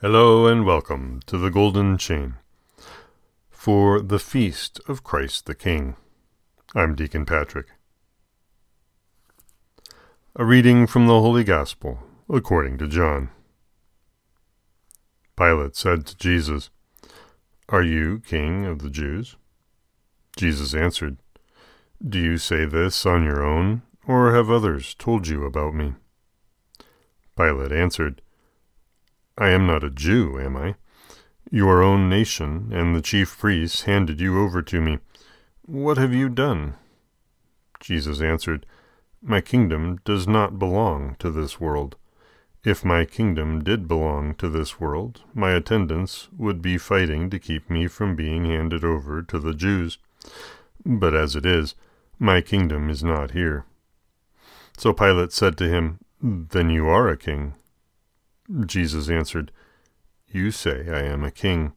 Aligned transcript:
Hello 0.00 0.48
and 0.48 0.66
welcome 0.66 1.20
to 1.24 1.38
the 1.38 1.50
Golden 1.50 1.96
Chain 1.96 2.34
for 3.48 4.00
the 4.00 4.18
Feast 4.18 4.80
of 4.88 5.04
Christ 5.04 5.46
the 5.46 5.54
King. 5.54 5.94
I'm 6.74 6.96
Deacon 6.96 7.24
Patrick. 7.24 7.68
A 10.34 10.44
reading 10.44 10.88
from 10.88 11.06
the 11.06 11.20
Holy 11.20 11.44
Gospel 11.44 12.00
according 12.28 12.76
to 12.78 12.88
John. 12.88 13.30
Pilate 15.36 15.76
said 15.76 16.04
to 16.06 16.16
Jesus, 16.16 16.70
Are 17.68 17.82
you 17.82 18.18
king 18.18 18.66
of 18.66 18.80
the 18.80 18.90
Jews? 18.90 19.36
Jesus 20.36 20.74
answered, 20.74 21.18
Do 22.06 22.18
you 22.18 22.36
say 22.36 22.66
this 22.66 23.06
on 23.06 23.22
your 23.24 23.42
own, 23.42 23.82
or 24.06 24.34
have 24.34 24.50
others 24.50 24.94
told 24.94 25.28
you 25.28 25.44
about 25.44 25.72
me? 25.72 25.94
Pilate 27.36 27.72
answered, 27.72 28.20
I 29.36 29.50
am 29.50 29.66
not 29.66 29.82
a 29.82 29.90
Jew, 29.90 30.38
am 30.40 30.56
I? 30.56 30.76
Your 31.50 31.82
own 31.82 32.08
nation 32.08 32.70
and 32.72 32.94
the 32.94 33.02
chief 33.02 33.36
priests 33.38 33.82
handed 33.82 34.20
you 34.20 34.40
over 34.40 34.62
to 34.62 34.80
me. 34.80 34.98
What 35.62 35.98
have 35.98 36.14
you 36.14 36.28
done? 36.28 36.74
Jesus 37.80 38.20
answered, 38.20 38.64
My 39.22 39.40
kingdom 39.40 40.00
does 40.04 40.28
not 40.28 40.58
belong 40.58 41.16
to 41.18 41.30
this 41.30 41.60
world. 41.60 41.96
If 42.64 42.84
my 42.84 43.04
kingdom 43.04 43.62
did 43.62 43.86
belong 43.86 44.36
to 44.36 44.48
this 44.48 44.80
world, 44.80 45.20
my 45.34 45.50
attendants 45.50 46.28
would 46.36 46.62
be 46.62 46.78
fighting 46.78 47.28
to 47.30 47.38
keep 47.38 47.68
me 47.68 47.88
from 47.88 48.16
being 48.16 48.46
handed 48.46 48.84
over 48.84 49.20
to 49.22 49.38
the 49.38 49.52
Jews. 49.52 49.98
But 50.86 51.14
as 51.14 51.36
it 51.36 51.44
is, 51.44 51.74
my 52.18 52.40
kingdom 52.40 52.88
is 52.88 53.04
not 53.04 53.32
here. 53.32 53.66
So 54.78 54.92
Pilate 54.92 55.32
said 55.32 55.58
to 55.58 55.68
him, 55.68 55.98
Then 56.22 56.70
you 56.70 56.86
are 56.86 57.08
a 57.08 57.16
king. 57.16 57.54
Jesus 58.66 59.08
answered, 59.08 59.50
You 60.28 60.50
say 60.50 60.86
I 60.88 61.02
am 61.02 61.24
a 61.24 61.30
king. 61.30 61.72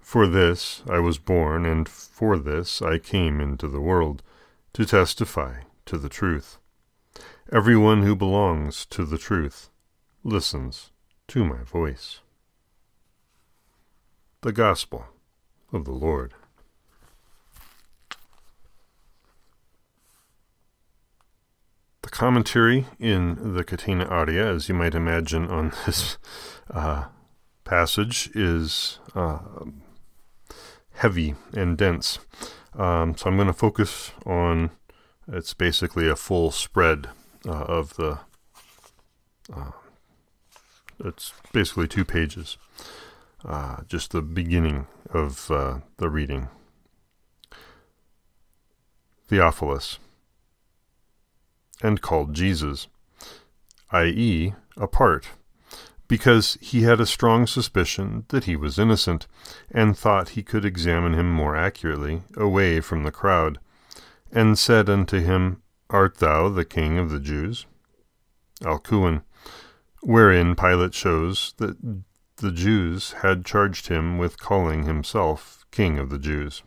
For 0.00 0.26
this 0.26 0.82
I 0.88 1.00
was 1.00 1.18
born, 1.18 1.66
and 1.66 1.88
for 1.88 2.38
this 2.38 2.80
I 2.80 2.98
came 2.98 3.40
into 3.40 3.68
the 3.68 3.80
world, 3.80 4.22
to 4.72 4.86
testify 4.86 5.62
to 5.84 5.98
the 5.98 6.08
truth. 6.08 6.58
Everyone 7.52 8.02
who 8.02 8.16
belongs 8.16 8.86
to 8.86 9.04
the 9.04 9.18
truth 9.18 9.68
listens 10.24 10.90
to 11.28 11.44
my 11.44 11.62
voice. 11.62 12.20
The 14.40 14.52
Gospel 14.52 15.06
of 15.72 15.84
the 15.84 15.92
Lord. 15.92 16.34
The 22.08 22.16
commentary 22.16 22.86
in 22.98 23.52
the 23.52 23.62
Catena 23.62 24.10
Aurea, 24.10 24.54
as 24.54 24.66
you 24.66 24.74
might 24.74 24.94
imagine, 24.94 25.46
on 25.46 25.74
this 25.86 26.16
uh, 26.70 27.04
passage 27.64 28.30
is 28.34 28.98
uh, 29.14 29.40
heavy 30.94 31.34
and 31.52 31.76
dense. 31.76 32.18
Um, 32.74 33.14
so 33.14 33.28
I'm 33.28 33.36
going 33.36 33.48
to 33.48 33.52
focus 33.52 34.12
on 34.24 34.70
it's 35.30 35.52
basically 35.52 36.08
a 36.08 36.16
full 36.16 36.50
spread 36.50 37.08
uh, 37.46 37.64
of 37.64 37.96
the. 37.96 38.20
Uh, 39.54 39.72
it's 41.04 41.34
basically 41.52 41.88
two 41.88 42.06
pages, 42.06 42.56
uh, 43.44 43.82
just 43.86 44.12
the 44.12 44.22
beginning 44.22 44.86
of 45.10 45.50
uh, 45.50 45.80
the 45.98 46.08
reading. 46.08 46.48
Theophilus 49.26 49.98
and 51.82 52.00
called 52.00 52.34
Jesus, 52.34 52.88
i.e., 53.90 54.54
apart, 54.76 55.28
because 56.08 56.56
he 56.60 56.82
had 56.82 57.00
a 57.00 57.06
strong 57.06 57.46
suspicion 57.46 58.24
that 58.28 58.44
he 58.44 58.56
was 58.56 58.78
innocent, 58.78 59.26
and 59.70 59.96
thought 59.96 60.30
he 60.30 60.42
could 60.42 60.64
examine 60.64 61.14
him 61.14 61.30
more 61.30 61.54
accurately, 61.54 62.22
away 62.36 62.80
from 62.80 63.04
the 63.04 63.12
crowd, 63.12 63.58
and 64.32 64.58
said 64.58 64.88
unto 64.88 65.20
him, 65.20 65.62
Art 65.90 66.18
thou 66.18 66.48
the 66.48 66.64
king 66.64 66.98
of 66.98 67.10
the 67.10 67.20
Jews? 67.20 67.66
Alcuin, 68.62 69.22
wherein 70.02 70.54
Pilate 70.54 70.94
shows 70.94 71.54
that 71.58 71.76
the 72.36 72.52
Jews 72.52 73.12
had 73.22 73.44
charged 73.44 73.88
him 73.88 74.18
with 74.18 74.38
calling 74.38 74.84
himself 74.84 75.64
king 75.70 75.98
of 75.98 76.10
the 76.10 76.18
Jews. 76.18 76.62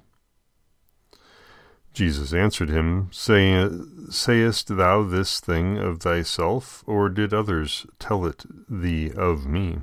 Jesus 1.93 2.33
answered 2.33 2.69
him, 2.69 3.09
saying, 3.11 4.07
Sayest 4.09 4.77
thou 4.77 5.03
this 5.03 5.39
thing 5.39 5.77
of 5.77 5.99
thyself, 5.99 6.83
or 6.87 7.09
did 7.09 7.33
others 7.33 7.85
tell 7.99 8.25
it 8.25 8.45
thee 8.69 9.11
of 9.11 9.45
me? 9.45 9.79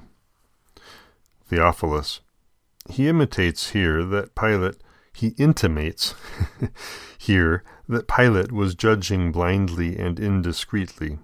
Theophilus. 1.49 2.21
He 2.89 3.09
imitates 3.09 3.71
here 3.71 4.05
that 4.05 4.35
Pilate, 4.35 4.77
he 5.13 5.29
intimates 5.37 6.15
here 7.19 7.63
that 7.89 8.09
Pilate 8.09 8.53
was 8.53 8.75
judging 8.75 9.31
blindly 9.31 9.99
and 9.99 10.19
indiscreetly. 10.19 11.19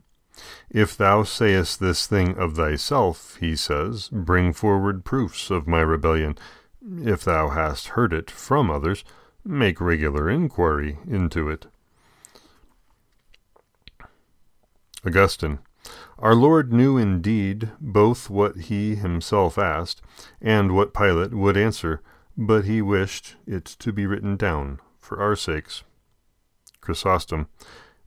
If 0.69 0.97
thou 0.97 1.23
sayest 1.23 1.81
this 1.81 2.07
thing 2.07 2.37
of 2.37 2.57
thyself, 2.57 3.37
he 3.41 3.57
says, 3.57 4.09
bring 4.09 4.53
forward 4.53 5.05
proofs 5.05 5.51
of 5.51 5.67
my 5.67 5.81
rebellion. 5.81 6.37
If 6.83 7.25
thou 7.25 7.51
hast 7.51 7.89
heard 7.89 8.13
it 8.13 8.31
from 8.31 8.71
others, 8.71 9.05
make 9.45 9.81
regular 9.81 10.31
inquiry 10.31 10.99
into 11.07 11.49
it. 11.49 11.67
Augustine. 15.07 15.59
Our 16.19 16.35
Lord 16.35 16.73
knew 16.73 16.97
indeed 16.97 17.71
both 17.81 18.31
what 18.31 18.57
he 18.57 18.95
himself 18.95 19.59
asked 19.59 20.01
and 20.41 20.73
what 20.73 20.95
Pilate 20.95 21.35
would 21.35 21.57
answer, 21.57 22.01
but 22.37 22.65
he 22.65 22.81
wished 22.81 23.37
it 23.47 23.65
to 23.65 23.93
be 23.93 24.07
written 24.07 24.37
down 24.37 24.81
for 25.01 25.21
our 25.21 25.37
sakes. 25.37 25.83
Chrysostom. 26.81 27.49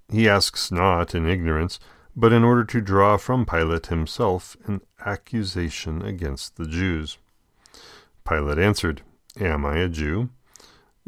He 0.10 0.28
asks 0.28 0.72
not 0.72 1.14
in 1.14 1.28
ignorance, 1.28 1.80
but 2.16 2.34
in 2.34 2.44
order 2.44 2.64
to 2.66 2.82
draw 2.82 3.18
from 3.18 3.46
Pilate 3.46 3.88
himself 3.88 4.58
an 4.66 4.82
accusation 5.06 6.02
against 6.02 6.56
the 6.56 6.66
Jews. 6.66 7.18
Pilate 8.28 8.58
answered, 8.58 9.04
Am 9.40 9.66
I 9.66 9.78
a 9.78 9.88
Jew? 9.88 10.30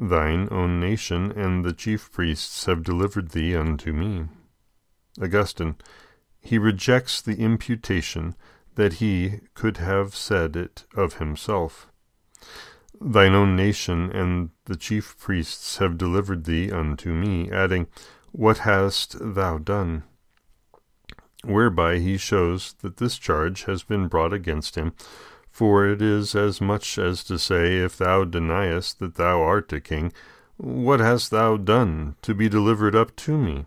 Thine 0.02 0.48
own 0.50 0.80
nation 0.80 1.30
and 1.34 1.66
the 1.66 1.74
chief 1.74 2.10
priests 2.10 2.66
have 2.68 2.84
delivered 2.84 3.32
thee 3.32 3.54
unto 3.54 3.92
me. 3.92 4.30
Augustine. 5.22 5.76
He 6.40 6.58
rejects 6.58 7.22
the 7.22 7.36
imputation 7.36 8.36
that 8.76 8.94
he 8.94 9.42
could 9.56 9.76
have 9.78 10.16
said 10.16 10.56
it 10.56 10.86
of 10.96 11.16
himself. 11.16 11.92
Thine 13.02 13.36
own 13.36 13.58
nation 13.58 14.10
and 14.12 14.52
the 14.66 14.78
chief 14.78 15.18
priests 15.20 15.80
have 15.80 15.98
delivered 15.98 16.46
thee 16.46 16.72
unto 16.72 17.14
me, 17.14 17.52
adding, 17.52 17.88
What 18.32 18.60
hast 18.60 19.18
thou 19.20 19.58
done? 19.58 20.04
Whereby 21.44 21.98
he 21.98 22.16
shows 22.16 22.74
that 22.82 22.98
this 22.98 23.18
charge 23.18 23.64
has 23.66 23.84
been 23.84 24.08
brought 24.08 24.32
against 24.32 24.76
him 24.76 24.94
for 25.60 25.86
it 25.86 26.02
is 26.02 26.36
as 26.36 26.62
much 26.62 26.98
as 26.98 27.22
to 27.22 27.38
say, 27.38 27.80
If 27.80 27.98
thou 27.98 28.24
deniest 28.24 29.00
that 29.00 29.16
thou 29.16 29.42
art 29.42 29.74
a 29.74 29.82
king, 29.82 30.14
what 30.56 31.02
hast 31.02 31.32
thou 31.32 31.58
done 31.58 32.16
to 32.22 32.34
be 32.34 32.48
delivered 32.48 32.96
up 32.96 33.14
to 33.18 33.38
me? 33.38 33.66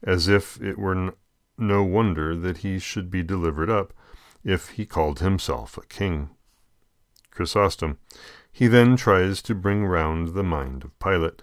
As 0.00 0.28
if 0.28 0.62
it 0.62 0.78
were 0.78 1.14
no 1.58 1.82
wonder 1.82 2.36
that 2.36 2.58
he 2.58 2.78
should 2.78 3.10
be 3.10 3.24
delivered 3.24 3.68
up, 3.68 3.92
if 4.44 4.68
he 4.68 4.86
called 4.86 5.18
himself 5.18 5.76
a 5.76 5.84
king. 5.86 6.30
Chrysostom. 7.32 7.98
He 8.52 8.68
then 8.68 8.94
tries 8.94 9.42
to 9.42 9.56
bring 9.56 9.86
round 9.86 10.34
the 10.34 10.44
mind 10.44 10.84
of 10.84 10.96
Pilate, 11.00 11.42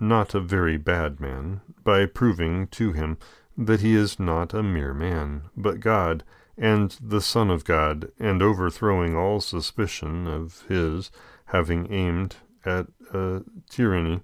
not 0.00 0.34
a 0.34 0.40
very 0.40 0.78
bad 0.78 1.20
man, 1.20 1.60
by 1.84 2.06
proving 2.06 2.66
to 2.68 2.92
him 2.92 3.18
that 3.58 3.82
he 3.82 3.94
is 3.94 4.18
not 4.18 4.54
a 4.54 4.62
mere 4.62 4.94
man, 4.94 5.50
but 5.54 5.80
God, 5.80 6.24
and 6.56 6.96
the 7.00 7.20
Son 7.20 7.50
of 7.50 7.64
God, 7.64 8.12
and 8.18 8.42
overthrowing 8.42 9.16
all 9.16 9.40
suspicion 9.40 10.26
of 10.26 10.64
his 10.68 11.10
having 11.46 11.92
aimed 11.92 12.36
at 12.64 12.86
a 13.12 13.42
tyranny 13.68 14.20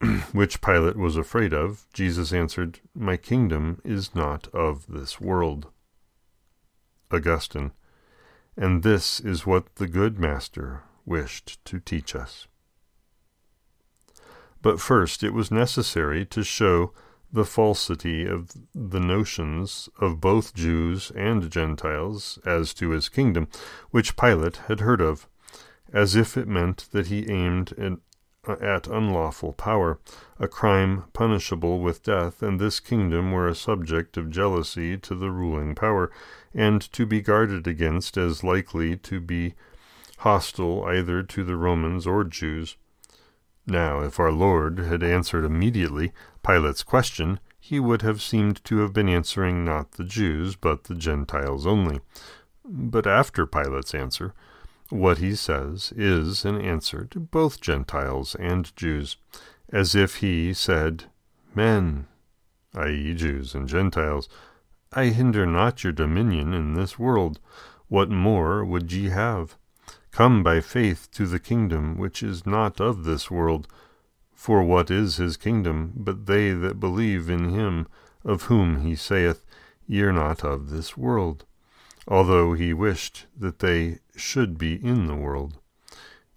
which 0.32 0.60
Pilate 0.60 0.96
was 0.96 1.16
afraid 1.16 1.52
of, 1.52 1.86
Jesus 1.92 2.32
answered, 2.32 2.80
My 2.94 3.16
kingdom 3.16 3.80
is 3.84 4.14
not 4.14 4.48
of 4.48 4.86
this 4.88 5.20
world. 5.20 5.68
Augustine. 7.10 7.72
And 8.56 8.82
this 8.82 9.20
is 9.20 9.46
what 9.46 9.76
the 9.76 9.86
good 9.86 10.18
Master 10.18 10.82
wished 11.04 11.64
to 11.66 11.78
teach 11.78 12.14
us. 12.14 12.46
But 14.62 14.80
first 14.80 15.22
it 15.22 15.30
was 15.30 15.50
necessary 15.50 16.24
to 16.26 16.42
show 16.42 16.92
the 17.32 17.44
falsity 17.44 18.26
of 18.26 18.50
the 18.74 19.00
notions 19.00 19.88
of 19.98 20.20
both 20.20 20.54
Jews 20.54 21.10
and 21.14 21.50
Gentiles 21.50 22.38
as 22.44 22.72
to 22.74 22.90
his 22.90 23.08
kingdom, 23.08 23.48
which 23.90 24.16
Pilate 24.16 24.56
had 24.68 24.80
heard 24.80 25.00
of, 25.00 25.28
as 25.92 26.16
if 26.16 26.36
it 26.36 26.48
meant 26.48 26.88
that 26.92 27.08
he 27.08 27.30
aimed 27.30 27.72
at 27.78 27.98
at 28.60 28.86
unlawful 28.86 29.52
power, 29.52 29.98
a 30.38 30.46
crime 30.46 31.04
punishable 31.12 31.80
with 31.80 32.02
death, 32.02 32.42
and 32.42 32.60
this 32.60 32.78
kingdom 32.80 33.32
were 33.32 33.48
a 33.48 33.54
subject 33.54 34.16
of 34.16 34.30
jealousy 34.30 34.96
to 34.96 35.14
the 35.14 35.30
ruling 35.30 35.74
power, 35.74 36.10
and 36.54 36.80
to 36.92 37.04
be 37.04 37.20
guarded 37.20 37.66
against 37.66 38.16
as 38.16 38.44
likely 38.44 38.96
to 38.96 39.20
be 39.20 39.54
hostile 40.18 40.84
either 40.84 41.22
to 41.22 41.42
the 41.44 41.56
Romans 41.56 42.06
or 42.06 42.24
Jews. 42.24 42.76
Now, 43.66 44.00
if 44.00 44.20
our 44.20 44.30
Lord 44.30 44.78
had 44.78 45.02
answered 45.02 45.44
immediately 45.44 46.12
Pilate's 46.44 46.84
question, 46.84 47.40
he 47.58 47.80
would 47.80 48.02
have 48.02 48.22
seemed 48.22 48.62
to 48.64 48.78
have 48.78 48.92
been 48.92 49.08
answering 49.08 49.64
not 49.64 49.92
the 49.92 50.04
Jews, 50.04 50.54
but 50.54 50.84
the 50.84 50.94
Gentiles 50.94 51.66
only. 51.66 52.00
But 52.64 53.08
after 53.08 53.44
Pilate's 53.44 53.94
answer, 53.94 54.34
what 54.88 55.18
he 55.18 55.34
says 55.34 55.92
is 55.96 56.44
an 56.44 56.60
answer 56.60 57.06
to 57.10 57.18
both 57.18 57.60
Gentiles 57.60 58.36
and 58.36 58.74
Jews, 58.76 59.16
as 59.72 59.96
if 59.96 60.16
he 60.16 60.54
said, 60.54 61.04
Men, 61.52 62.06
i.e., 62.74 63.14
Jews 63.14 63.52
and 63.54 63.68
Gentiles, 63.68 64.28
I 64.92 65.06
hinder 65.06 65.44
not 65.44 65.82
your 65.82 65.92
dominion 65.92 66.54
in 66.54 66.74
this 66.74 67.00
world. 67.00 67.40
What 67.88 68.10
more 68.10 68.64
would 68.64 68.92
ye 68.92 69.08
have? 69.08 69.56
Come 70.16 70.42
by 70.42 70.62
faith 70.62 71.10
to 71.10 71.26
the 71.26 71.38
kingdom 71.38 71.98
which 71.98 72.22
is 72.22 72.46
not 72.46 72.80
of 72.80 73.04
this 73.04 73.30
world. 73.30 73.68
For 74.32 74.62
what 74.62 74.90
is 74.90 75.18
his 75.18 75.36
kingdom, 75.36 75.92
but 75.94 76.24
they 76.24 76.52
that 76.52 76.80
believe 76.80 77.28
in 77.28 77.50
him, 77.50 77.86
of 78.24 78.44
whom 78.44 78.80
he 78.80 78.96
saith, 78.96 79.44
Ye 79.86 80.00
are 80.00 80.14
not 80.14 80.42
of 80.42 80.70
this 80.70 80.96
world? 80.96 81.44
Although 82.08 82.54
he 82.54 82.72
wished 82.72 83.26
that 83.38 83.58
they 83.58 83.98
should 84.16 84.56
be 84.56 84.82
in 84.82 85.06
the 85.06 85.14
world. 85.14 85.58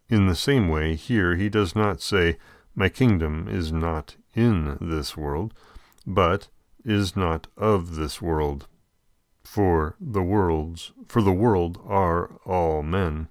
In 0.10 0.28
the 0.28 0.36
same 0.36 0.68
way, 0.68 0.96
here 0.96 1.38
he 1.38 1.48
does 1.48 1.74
not 1.74 2.02
say, 2.02 2.38
My 2.76 2.90
kingdom 2.90 3.48
is 3.48 3.72
not 3.72 4.18
in 4.36 4.78
this 4.82 5.16
world, 5.16 5.54
but 6.06 6.50
is 6.84 7.16
not 7.16 7.48
of 7.56 7.96
this 7.96 8.22
world. 8.22 8.68
For 9.46 9.96
the 10.02 10.22
worlds, 10.22 10.92
for 11.08 11.22
the 11.22 11.32
world 11.32 11.80
are 11.86 12.42
all 12.44 12.84
men. 12.84 13.30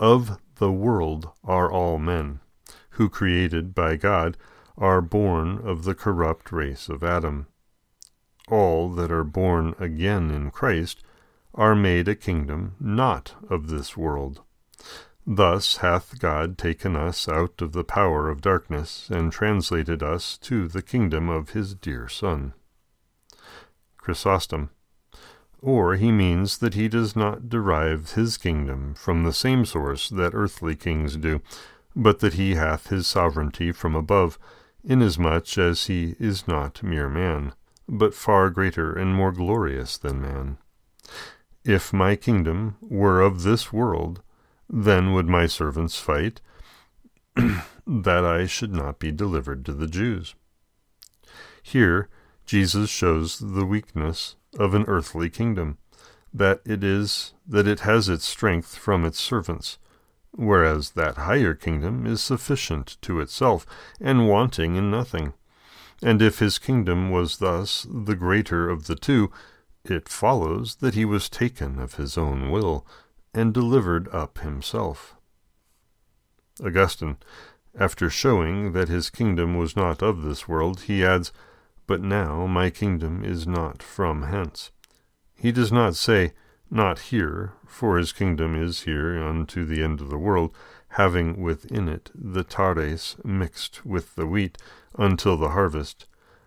Of 0.00 0.38
the 0.54 0.72
world 0.72 1.28
are 1.44 1.70
all 1.70 1.98
men, 1.98 2.40
who, 2.92 3.10
created 3.10 3.74
by 3.74 3.96
God, 3.96 4.38
are 4.78 5.02
born 5.02 5.58
of 5.58 5.84
the 5.84 5.94
corrupt 5.94 6.50
race 6.50 6.88
of 6.88 7.04
Adam. 7.04 7.48
All 8.48 8.88
that 8.94 9.12
are 9.12 9.24
born 9.24 9.74
again 9.78 10.30
in 10.30 10.52
Christ 10.52 11.02
are 11.54 11.74
made 11.74 12.08
a 12.08 12.14
kingdom 12.14 12.76
not 12.80 13.34
of 13.50 13.68
this 13.68 13.94
world. 13.94 14.40
Thus 15.26 15.76
hath 15.76 16.18
God 16.18 16.56
taken 16.56 16.96
us 16.96 17.28
out 17.28 17.60
of 17.60 17.72
the 17.72 17.84
power 17.84 18.30
of 18.30 18.40
darkness, 18.40 19.10
and 19.10 19.30
translated 19.30 20.02
us 20.02 20.38
to 20.38 20.66
the 20.66 20.80
kingdom 20.80 21.28
of 21.28 21.50
his 21.50 21.74
dear 21.74 22.08
Son. 22.08 22.54
Chrysostom 23.98 24.70
or 25.62 25.96
he 25.96 26.10
means 26.10 26.58
that 26.58 26.74
he 26.74 26.88
does 26.88 27.14
not 27.14 27.48
derive 27.48 28.12
his 28.12 28.36
kingdom 28.36 28.94
from 28.94 29.22
the 29.22 29.32
same 29.32 29.64
source 29.64 30.08
that 30.08 30.34
earthly 30.34 30.74
kings 30.74 31.16
do, 31.16 31.40
but 31.94 32.20
that 32.20 32.34
he 32.34 32.54
hath 32.54 32.88
his 32.88 33.06
sovereignty 33.06 33.72
from 33.72 33.94
above, 33.94 34.38
inasmuch 34.84 35.58
as 35.58 35.86
he 35.86 36.16
is 36.18 36.48
not 36.48 36.82
mere 36.82 37.08
man, 37.08 37.52
but 37.88 38.14
far 38.14 38.48
greater 38.50 38.92
and 38.92 39.14
more 39.14 39.32
glorious 39.32 39.98
than 39.98 40.20
man. 40.20 40.56
If 41.64 41.92
my 41.92 42.16
kingdom 42.16 42.76
were 42.80 43.20
of 43.20 43.42
this 43.42 43.72
world, 43.72 44.22
then 44.68 45.12
would 45.12 45.26
my 45.26 45.46
servants 45.46 46.00
fight, 46.00 46.40
that 47.86 48.24
I 48.24 48.46
should 48.46 48.72
not 48.72 48.98
be 48.98 49.12
delivered 49.12 49.64
to 49.66 49.72
the 49.72 49.86
Jews. 49.86 50.34
Here 51.62 52.08
Jesus 52.50 52.90
shows 52.90 53.38
the 53.38 53.64
weakness 53.64 54.34
of 54.58 54.74
an 54.74 54.84
earthly 54.88 55.30
kingdom, 55.30 55.78
that 56.34 56.60
it 56.64 56.82
is 56.82 57.32
that 57.46 57.68
it 57.68 57.80
has 57.80 58.08
its 58.08 58.26
strength 58.26 58.74
from 58.74 59.04
its 59.04 59.20
servants, 59.20 59.78
whereas 60.32 60.90
that 60.90 61.16
higher 61.16 61.54
kingdom 61.54 62.08
is 62.08 62.20
sufficient 62.20 62.96
to 63.02 63.20
itself, 63.20 63.64
and 64.00 64.28
wanting 64.28 64.74
in 64.74 64.90
nothing. 64.90 65.32
And 66.02 66.20
if 66.20 66.40
his 66.40 66.58
kingdom 66.58 67.12
was 67.12 67.38
thus 67.38 67.86
the 67.88 68.16
greater 68.16 68.68
of 68.68 68.88
the 68.88 68.96
two, 68.96 69.30
it 69.84 70.08
follows 70.08 70.78
that 70.80 70.94
he 70.94 71.04
was 71.04 71.28
taken 71.28 71.78
of 71.78 71.94
his 71.94 72.18
own 72.18 72.50
will, 72.50 72.84
and 73.32 73.54
delivered 73.54 74.08
up 74.08 74.38
himself. 74.38 75.14
Augustine, 76.60 77.18
after 77.78 78.10
showing 78.10 78.72
that 78.72 78.88
his 78.88 79.08
kingdom 79.08 79.56
was 79.56 79.76
not 79.76 80.02
of 80.02 80.24
this 80.24 80.48
world, 80.48 80.80
he 80.88 81.04
adds, 81.04 81.30
but 81.90 82.00
now 82.00 82.46
my 82.46 82.70
kingdom 82.70 83.24
is 83.24 83.48
not 83.48 83.82
from 83.82 84.22
hence. 84.22 84.70
He 85.34 85.50
does 85.50 85.72
not 85.72 85.96
say, 85.96 86.34
Not 86.70 87.00
here, 87.10 87.54
for 87.66 87.98
his 87.98 88.12
kingdom 88.12 88.54
is 88.54 88.82
here 88.82 89.20
unto 89.20 89.64
the 89.64 89.82
end 89.82 90.00
of 90.00 90.08
the 90.08 90.16
world, 90.16 90.54
having 90.90 91.42
within 91.42 91.88
it 91.88 92.12
the 92.14 92.44
tares 92.44 93.16
mixed 93.24 93.84
with 93.84 94.14
the 94.14 94.24
wheat 94.24 94.56
until 94.96 95.36
the 95.36 95.48
harvest, 95.48 96.06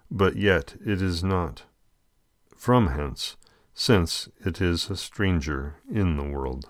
but 0.09 0.37
yet 0.37 0.75
it 0.85 1.01
is 1.01 1.25
not 1.25 1.63
from 2.55 2.87
hence, 2.87 3.35
since 3.73 4.29
it 4.45 4.61
is 4.61 4.89
a 4.89 4.95
stranger 4.95 5.75
in 5.91 6.15
the 6.15 6.23
world. 6.23 6.69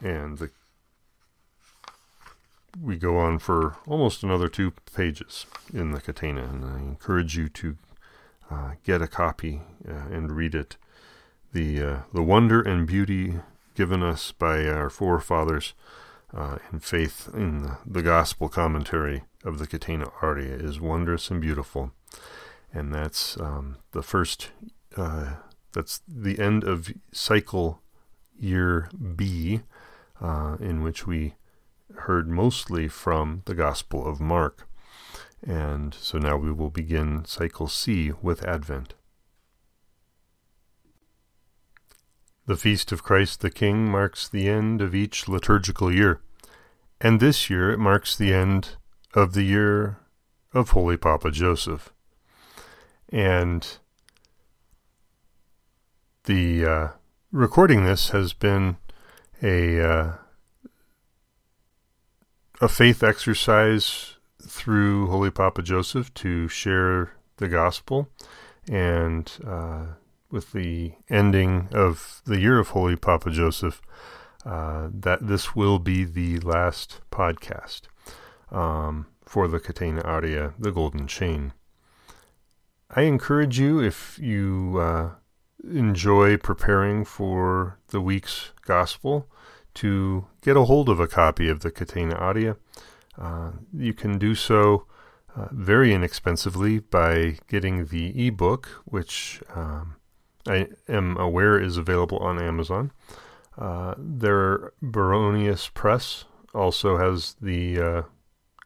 And 0.00 0.38
the 0.38 0.52
we 2.80 2.96
go 2.96 3.18
on 3.18 3.38
for 3.38 3.76
almost 3.86 4.22
another 4.22 4.48
two 4.48 4.72
pages 4.94 5.46
in 5.72 5.92
the 5.92 6.00
Catena, 6.00 6.42
and 6.44 6.64
I 6.64 6.78
encourage 6.78 7.36
you 7.36 7.48
to 7.50 7.76
uh, 8.50 8.70
get 8.84 9.02
a 9.02 9.06
copy 9.06 9.62
uh, 9.88 9.92
and 10.10 10.32
read 10.32 10.54
it. 10.54 10.76
The 11.52 11.82
uh, 11.82 11.98
the 12.12 12.22
wonder 12.22 12.60
and 12.60 12.86
beauty 12.86 13.34
given 13.74 14.02
us 14.02 14.32
by 14.32 14.66
our 14.66 14.90
forefathers 14.90 15.72
uh, 16.32 16.58
in 16.72 16.80
faith 16.80 17.28
in 17.32 17.76
the, 17.86 18.02
gospel 18.02 18.48
commentary 18.48 19.22
of 19.44 19.58
the 19.58 19.66
Catena 19.66 20.10
Aurea 20.22 20.54
is 20.56 20.80
wondrous 20.80 21.30
and 21.30 21.40
beautiful, 21.40 21.92
and 22.72 22.92
that's 22.92 23.38
um, 23.38 23.76
the 23.92 24.02
first. 24.02 24.50
Uh, 24.96 25.34
that's 25.72 26.02
the 26.06 26.38
end 26.38 26.62
of 26.62 26.92
cycle 27.12 27.80
year 28.38 28.88
B, 29.16 29.60
in 30.60 30.82
which 30.84 31.04
we 31.04 31.34
heard 31.96 32.28
mostly 32.28 32.88
from 32.88 33.42
the 33.44 33.54
Gospel 33.54 34.06
of 34.06 34.20
Mark. 34.20 34.68
And 35.46 35.94
so 35.94 36.18
now 36.18 36.36
we 36.36 36.52
will 36.52 36.70
begin 36.70 37.24
cycle 37.24 37.68
C 37.68 38.12
with 38.22 38.44
Advent. 38.44 38.94
The 42.46 42.56
Feast 42.56 42.92
of 42.92 43.02
Christ 43.02 43.40
the 43.40 43.50
King 43.50 43.90
marks 43.90 44.28
the 44.28 44.48
end 44.48 44.82
of 44.82 44.94
each 44.94 45.28
liturgical 45.28 45.90
year, 45.90 46.20
and 47.00 47.18
this 47.18 47.48
year 47.48 47.70
it 47.70 47.78
marks 47.78 48.14
the 48.14 48.34
end 48.34 48.76
of 49.14 49.32
the 49.32 49.44
year 49.44 49.98
of 50.52 50.70
Holy 50.70 50.98
Papa 50.98 51.30
Joseph. 51.30 51.92
And 53.08 53.66
the 56.24 56.66
uh, 56.66 56.88
recording 57.32 57.84
this 57.84 58.10
has 58.10 58.32
been 58.32 58.76
a 59.42 59.80
uh, 59.80 60.12
a 62.60 62.68
faith 62.68 63.02
exercise 63.02 64.16
through 64.42 65.08
Holy 65.08 65.30
Papa 65.30 65.62
Joseph 65.62 66.12
to 66.14 66.48
share 66.48 67.12
the 67.38 67.48
gospel. 67.48 68.08
And 68.68 69.30
uh, 69.46 69.86
with 70.30 70.52
the 70.52 70.94
ending 71.08 71.68
of 71.72 72.22
the 72.24 72.40
year 72.40 72.58
of 72.58 72.68
Holy 72.68 72.96
Papa 72.96 73.30
Joseph, 73.30 73.82
uh, 74.46 74.88
that 74.92 75.26
this 75.26 75.56
will 75.56 75.78
be 75.78 76.04
the 76.04 76.38
last 76.40 77.00
podcast 77.10 77.82
um, 78.50 79.06
for 79.24 79.48
the 79.48 79.58
Catena 79.58 80.02
Aurea, 80.04 80.54
the 80.58 80.70
Golden 80.70 81.06
Chain. 81.06 81.52
I 82.90 83.02
encourage 83.02 83.58
you, 83.58 83.80
if 83.80 84.18
you 84.20 84.78
uh, 84.78 85.10
enjoy 85.68 86.36
preparing 86.36 87.04
for 87.04 87.78
the 87.88 88.00
week's 88.00 88.52
gospel, 88.64 89.28
to 89.74 90.26
get 90.42 90.56
a 90.56 90.64
hold 90.64 90.88
of 90.88 91.00
a 91.00 91.08
copy 91.08 91.48
of 91.48 91.60
the 91.60 91.70
Catena 91.70 92.14
Aurea. 92.16 92.56
Uh, 93.18 93.52
you 93.72 93.92
can 93.92 94.18
do 94.18 94.34
so 94.34 94.86
uh, 95.36 95.48
very 95.50 95.92
inexpensively 95.92 96.78
by 96.78 97.38
getting 97.48 97.86
the 97.86 98.26
ebook, 98.26 98.66
which 98.84 99.42
um, 99.54 99.96
I 100.46 100.68
am 100.88 101.16
aware 101.16 101.58
is 101.60 101.76
available 101.76 102.18
on 102.18 102.40
Amazon. 102.40 102.92
Uh, 103.56 103.94
their 103.96 104.72
Baronius 104.82 105.72
Press 105.72 106.24
also 106.54 106.98
has 106.98 107.36
the 107.40 107.80
uh, 107.80 108.02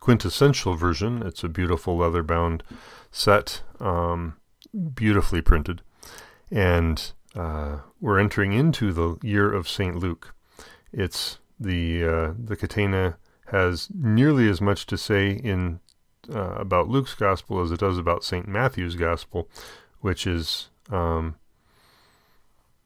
quintessential 0.00 0.74
version. 0.74 1.22
It's 1.22 1.44
a 1.44 1.48
beautiful 1.48 1.96
leather 1.96 2.22
bound 2.22 2.62
set, 3.10 3.62
um, 3.80 4.36
beautifully 4.94 5.40
printed. 5.40 5.82
And 6.50 7.12
uh, 7.34 7.78
we're 8.00 8.18
entering 8.18 8.52
into 8.52 8.92
the 8.92 9.16
year 9.22 9.52
of 9.52 9.68
St. 9.68 9.96
Luke. 9.96 10.34
It's 10.92 11.38
the 11.58 12.04
uh, 12.04 12.32
the 12.38 12.56
Catena 12.56 13.16
has 13.46 13.88
nearly 13.94 14.48
as 14.48 14.60
much 14.60 14.86
to 14.86 14.98
say 14.98 15.30
in 15.30 15.80
uh, 16.32 16.54
about 16.54 16.88
Luke's 16.88 17.14
gospel 17.14 17.60
as 17.60 17.70
it 17.70 17.80
does 17.80 17.98
about 17.98 18.24
Saint 18.24 18.46
Matthew's 18.46 18.94
gospel, 18.94 19.48
which 20.00 20.26
is 20.26 20.68
um, 20.90 21.36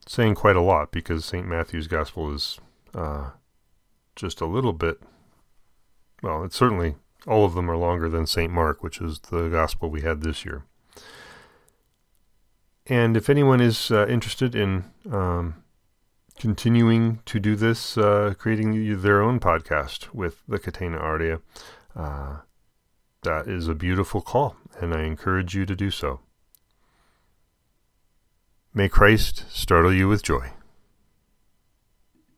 saying 0.07 0.35
quite 0.35 0.55
a 0.55 0.61
lot 0.61 0.91
because 0.91 1.25
Saint 1.25 1.47
Matthew's 1.47 1.87
gospel 1.87 2.33
is 2.33 2.59
uh, 2.93 3.31
just 4.15 4.41
a 4.41 4.45
little 4.45 4.73
bit. 4.73 5.01
Well, 6.21 6.43
it's 6.43 6.55
certainly 6.55 6.95
all 7.27 7.45
of 7.45 7.53
them 7.53 7.69
are 7.69 7.77
longer 7.77 8.09
than 8.09 8.27
Saint 8.27 8.51
Mark, 8.51 8.83
which 8.83 9.01
is 9.01 9.19
the 9.19 9.49
gospel 9.49 9.89
we 9.89 10.01
had 10.01 10.21
this 10.21 10.45
year. 10.45 10.63
And 12.87 13.15
if 13.15 13.29
anyone 13.29 13.61
is 13.61 13.91
uh, 13.91 14.05
interested 14.07 14.55
in 14.55 14.85
um, 15.09 15.62
continuing 16.37 17.19
to 17.25 17.39
do 17.39 17.55
this, 17.55 17.97
uh, 17.97 18.33
creating 18.37 19.01
their 19.01 19.21
own 19.21 19.39
podcast 19.39 20.13
with 20.13 20.41
the 20.47 20.59
Catena 20.59 20.97
Aurea, 20.97 21.39
uh, 21.95 22.37
that 23.23 23.47
is 23.47 23.67
a 23.67 23.75
beautiful 23.75 24.21
call, 24.21 24.55
and 24.79 24.93
I 24.93 25.03
encourage 25.03 25.55
you 25.55 25.65
to 25.65 25.75
do 25.75 25.89
so. 25.91 26.19
May 28.73 28.89
Christ 28.89 29.45
startle 29.49 29.93
you 29.93 30.07
with 30.07 30.23
joy. 30.23 30.51